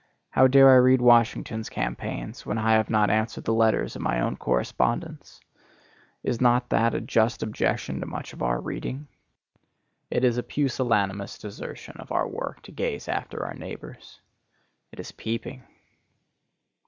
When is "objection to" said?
7.43-8.07